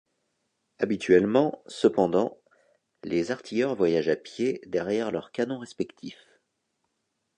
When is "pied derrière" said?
4.15-5.11